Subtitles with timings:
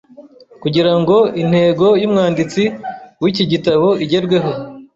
[0.61, 2.63] Kugira ngo intego y’umwanditsi
[3.21, 4.51] w’iki gitabo igerweho